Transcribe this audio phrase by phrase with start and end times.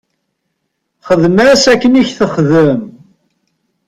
[1.07, 2.81] Xdem-as akken i k-texdem.